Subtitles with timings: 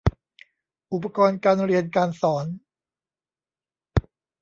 [0.93, 2.45] อุปกรณ์การเรียนการสอน